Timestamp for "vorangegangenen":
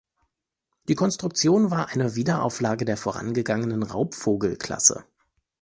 2.97-3.83